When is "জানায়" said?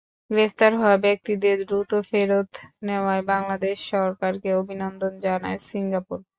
5.25-5.59